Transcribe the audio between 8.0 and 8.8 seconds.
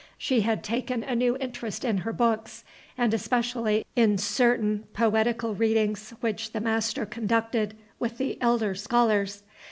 the elder